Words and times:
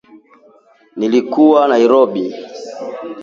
Nilikuwa 0.97 1.67
Nairobi 1.67 2.33